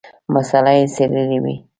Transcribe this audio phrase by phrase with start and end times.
[0.33, 1.55] مساله یې څېړلې وي.